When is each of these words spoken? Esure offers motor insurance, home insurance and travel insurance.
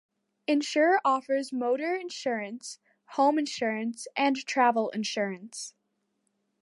Esure 0.47 0.97
offers 1.05 1.53
motor 1.53 1.93
insurance, 1.95 2.79
home 3.09 3.37
insurance 3.37 4.07
and 4.17 4.35
travel 4.47 4.89
insurance. 4.89 5.75